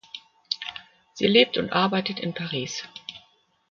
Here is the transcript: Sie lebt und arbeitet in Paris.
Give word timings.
Sie 1.13 1.27
lebt 1.27 1.59
und 1.59 1.73
arbeitet 1.73 2.19
in 2.19 2.33
Paris. 2.33 2.85